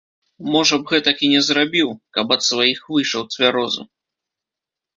Можа 0.53 0.75
б 0.83 0.91
гэтак 0.91 1.17
і 1.27 1.29
не 1.33 1.41
зрабіў, 1.49 1.89
каб 2.19 2.35
ад 2.37 2.41
сваіх 2.49 2.79
выйшаў 2.97 3.23
цвярозым. 3.37 3.87